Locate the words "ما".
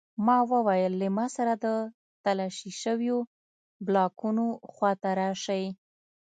0.25-0.37, 1.17-1.25